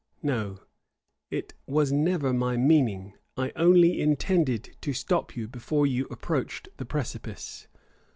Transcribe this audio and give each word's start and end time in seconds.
No: 0.23 0.57
it 1.29 1.53
was 1.67 1.91
never 1.91 2.33
my 2.33 2.57
meaning; 2.57 3.13
I 3.37 3.51
only 3.55 4.01
intended 4.01 4.75
to 4.81 4.93
stop 4.93 5.35
you 5.37 5.47
before 5.47 5.85
you 5.85 6.05
approached 6.09 6.69
the 6.77 6.85
precipice. 6.85 7.67